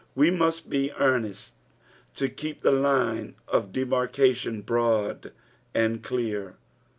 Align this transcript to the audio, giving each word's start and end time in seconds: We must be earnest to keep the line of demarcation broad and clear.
We 0.15 0.31
must 0.31 0.67
be 0.67 0.91
earnest 0.93 1.53
to 2.15 2.27
keep 2.27 2.61
the 2.63 2.71
line 2.71 3.35
of 3.47 3.71
demarcation 3.71 4.61
broad 4.63 5.31
and 5.75 6.01
clear. 6.01 6.55